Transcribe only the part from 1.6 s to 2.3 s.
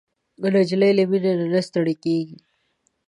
ستړېږي.